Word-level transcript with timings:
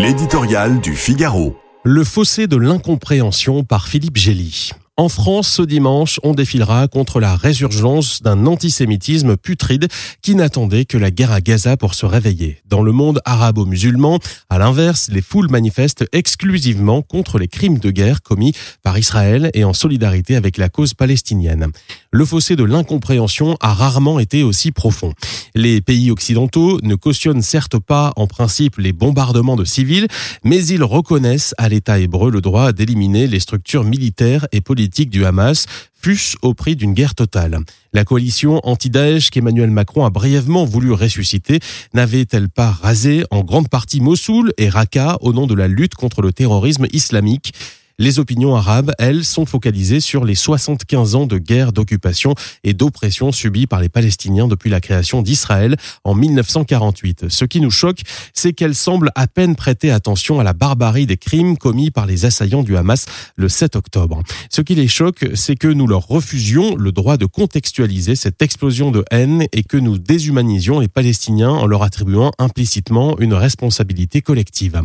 L'éditorial 0.00 0.80
du 0.80 0.94
Figaro. 0.94 1.56
Le 1.82 2.04
fossé 2.04 2.46
de 2.46 2.56
l'incompréhension 2.56 3.64
par 3.64 3.88
Philippe 3.88 4.16
Gély. 4.16 4.70
En 4.96 5.08
France, 5.08 5.48
ce 5.48 5.62
dimanche, 5.62 6.18
on 6.24 6.34
défilera 6.34 6.86
contre 6.88 7.18
la 7.18 7.36
résurgence 7.36 8.22
d'un 8.22 8.46
antisémitisme 8.46 9.36
putride 9.36 9.88
qui 10.22 10.36
n'attendait 10.36 10.84
que 10.84 10.98
la 10.98 11.12
guerre 11.12 11.30
à 11.30 11.40
Gaza 11.40 11.76
pour 11.76 11.94
se 11.94 12.04
réveiller. 12.04 12.62
Dans 12.66 12.82
le 12.82 12.90
monde 12.90 13.20
arabo-musulman, 13.24 14.18
à 14.50 14.58
l'inverse, 14.58 15.08
les 15.12 15.22
foules 15.22 15.50
manifestent 15.50 16.04
exclusivement 16.12 17.02
contre 17.02 17.38
les 17.38 17.46
crimes 17.46 17.78
de 17.78 17.92
guerre 17.92 18.22
commis 18.22 18.54
par 18.82 18.98
Israël 18.98 19.50
et 19.54 19.62
en 19.62 19.72
solidarité 19.72 20.34
avec 20.34 20.56
la 20.56 20.68
cause 20.68 20.94
palestinienne. 20.94 21.68
Le 22.10 22.24
fossé 22.24 22.56
de 22.56 22.64
l'incompréhension 22.64 23.58
a 23.60 23.74
rarement 23.74 24.18
été 24.18 24.42
aussi 24.42 24.72
profond. 24.72 25.12
Les 25.54 25.82
pays 25.82 26.10
occidentaux 26.10 26.80
ne 26.82 26.94
cautionnent 26.94 27.42
certes 27.42 27.78
pas 27.78 28.14
en 28.16 28.26
principe 28.26 28.78
les 28.78 28.94
bombardements 28.94 29.56
de 29.56 29.66
civils, 29.66 30.08
mais 30.42 30.64
ils 30.64 30.82
reconnaissent 30.82 31.54
à 31.58 31.68
l'État 31.68 31.98
hébreu 31.98 32.30
le 32.30 32.40
droit 32.40 32.72
d'éliminer 32.72 33.26
les 33.26 33.40
structures 33.40 33.84
militaires 33.84 34.46
et 34.52 34.62
politiques 34.62 35.10
du 35.10 35.26
Hamas, 35.26 35.66
fût-ce 36.00 36.38
au 36.40 36.54
prix 36.54 36.76
d'une 36.76 36.94
guerre 36.94 37.14
totale. 37.14 37.58
La 37.92 38.06
coalition 38.06 38.66
anti-Daesh 38.66 39.28
qu'Emmanuel 39.28 39.70
Macron 39.70 40.06
a 40.06 40.10
brièvement 40.10 40.64
voulu 40.64 40.92
ressusciter 40.92 41.60
n'avait-elle 41.92 42.48
pas 42.48 42.70
rasé 42.70 43.24
en 43.30 43.44
grande 43.44 43.68
partie 43.68 44.00
Mossoul 44.00 44.54
et 44.56 44.70
Raqqa 44.70 45.18
au 45.20 45.34
nom 45.34 45.46
de 45.46 45.54
la 45.54 45.68
lutte 45.68 45.94
contre 45.94 46.22
le 46.22 46.32
terrorisme 46.32 46.86
islamique? 46.90 47.52
Les 47.98 48.18
opinions 48.18 48.54
arabes, 48.54 48.92
elles, 48.98 49.24
sont 49.24 49.44
focalisées 49.44 50.00
sur 50.00 50.24
les 50.24 50.36
75 50.36 51.14
ans 51.16 51.26
de 51.26 51.38
guerre, 51.38 51.72
d'occupation 51.72 52.34
et 52.62 52.72
d'oppression 52.72 53.32
subis 53.32 53.66
par 53.66 53.80
les 53.80 53.88
Palestiniens 53.88 54.46
depuis 54.46 54.70
la 54.70 54.80
création 54.80 55.20
d'Israël 55.20 55.76
en 56.04 56.14
1948. 56.14 57.26
Ce 57.28 57.44
qui 57.44 57.60
nous 57.60 57.70
choque, 57.70 58.02
c'est 58.34 58.52
qu'elles 58.52 58.76
semblent 58.76 59.10
à 59.16 59.26
peine 59.26 59.56
prêter 59.56 59.90
attention 59.90 60.38
à 60.38 60.44
la 60.44 60.52
barbarie 60.52 61.06
des 61.06 61.16
crimes 61.16 61.56
commis 61.56 61.90
par 61.90 62.06
les 62.06 62.24
assaillants 62.24 62.62
du 62.62 62.76
Hamas 62.76 63.06
le 63.36 63.48
7 63.48 63.74
octobre. 63.74 64.22
Ce 64.48 64.60
qui 64.60 64.76
les 64.76 64.88
choque, 64.88 65.26
c'est 65.34 65.56
que 65.56 65.68
nous 65.68 65.88
leur 65.88 66.06
refusions 66.06 66.76
le 66.76 66.92
droit 66.92 67.16
de 67.16 67.26
contextualiser 67.26 68.14
cette 68.14 68.40
explosion 68.42 68.92
de 68.92 69.04
haine 69.10 69.46
et 69.52 69.64
que 69.64 69.76
nous 69.76 69.98
déshumanisions 69.98 70.78
les 70.78 70.88
Palestiniens 70.88 71.50
en 71.50 71.66
leur 71.66 71.82
attribuant 71.82 72.30
implicitement 72.38 73.18
une 73.18 73.34
responsabilité 73.34 74.22
collective. 74.22 74.80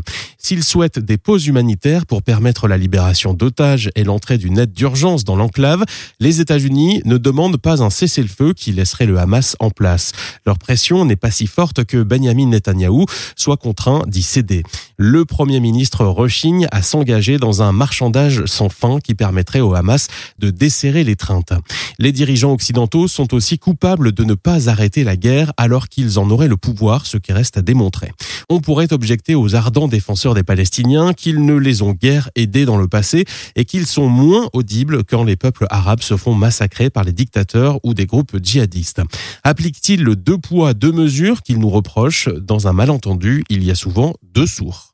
S'ils 0.45 0.65
souhaitent 0.65 0.99
des 0.99 1.17
pauses 1.17 1.47
humanitaires 1.47 2.05
pour 2.05 2.21
permettre 2.21 2.67
la 2.67 2.77
libération 2.77 3.33
d'otages 3.33 3.89
et 3.95 4.03
l'entrée 4.03 4.37
d'une 4.37 4.59
aide 4.59 4.73
d'urgence 4.73 5.23
dans 5.23 5.37
l'enclave, 5.37 5.85
les 6.19 6.41
États-Unis 6.41 7.01
ne 7.05 7.17
demandent 7.17 7.55
pas 7.55 7.81
un 7.81 7.89
cessez-le-feu 7.89 8.53
qui 8.53 8.73
laisserait 8.73 9.05
le 9.05 9.17
Hamas 9.17 9.55
en 9.61 9.69
place. 9.69 10.11
Leur 10.45 10.59
pression 10.59 11.05
n'est 11.05 11.15
pas 11.15 11.31
si 11.31 11.47
forte 11.47 11.85
que 11.85 12.03
Benjamin 12.03 12.47
Netanyahou 12.47 13.05
soit 13.37 13.55
contraint 13.55 14.03
d'y 14.05 14.21
céder. 14.21 14.63
Le 14.97 15.23
Premier 15.23 15.61
ministre 15.61 16.03
rechigne 16.05 16.67
à 16.71 16.81
s'engager 16.81 17.37
dans 17.37 17.61
un 17.61 17.71
marchandage 17.71 18.43
sans 18.45 18.67
fin 18.67 18.99
qui 18.99 19.15
permettrait 19.15 19.61
au 19.61 19.73
Hamas 19.75 20.09
de 20.39 20.49
desserrer 20.49 21.05
l'étreinte. 21.05 21.53
Les 21.99 22.11
dirigeants 22.11 22.51
occidentaux 22.51 23.07
sont 23.07 23.33
aussi 23.33 23.59
coupables 23.59 24.11
de 24.11 24.25
ne 24.25 24.33
pas 24.33 24.69
arrêter 24.69 25.05
la 25.05 25.15
guerre 25.15 25.53
alors 25.55 25.87
qu'ils 25.87 26.19
en 26.19 26.29
auraient 26.29 26.49
le 26.49 26.57
pouvoir, 26.57 27.05
ce 27.05 27.15
qui 27.15 27.31
reste 27.31 27.57
à 27.57 27.61
démontrer. 27.61 28.11
On 28.49 28.59
pourrait 28.59 28.91
objecter 28.93 29.35
aux 29.35 29.55
ardents 29.55 29.87
défenseurs 29.87 30.33
des 30.33 30.43
Palestiniens 30.43 31.13
qu'ils 31.13 31.45
ne 31.45 31.55
les 31.55 31.81
ont 31.81 31.93
guère 31.93 32.29
aidés 32.35 32.65
dans 32.65 32.77
le 32.77 32.87
passé 32.87 33.25
et 33.55 33.65
qu'ils 33.65 33.85
sont 33.85 34.07
moins 34.07 34.49
audibles 34.53 35.03
quand 35.03 35.23
les 35.23 35.35
peuples 35.35 35.65
arabes 35.69 36.01
se 36.01 36.17
font 36.17 36.33
massacrer 36.33 36.89
par 36.89 37.03
les 37.03 37.13
dictateurs 37.13 37.79
ou 37.83 37.93
des 37.93 38.05
groupes 38.05 38.37
djihadistes. 38.41 39.01
Applique-t-il 39.43 40.03
le 40.03 40.15
deux 40.15 40.37
poids, 40.37 40.73
deux 40.73 40.91
mesures 40.91 41.41
qu'il 41.41 41.59
nous 41.59 41.69
reproche 41.69 42.27
Dans 42.29 42.67
un 42.67 42.73
malentendu, 42.73 43.43
il 43.49 43.63
y 43.63 43.71
a 43.71 43.75
souvent 43.75 44.13
deux 44.33 44.47
sourds. 44.47 44.89